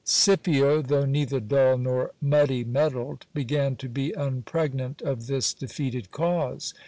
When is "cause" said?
6.09-6.73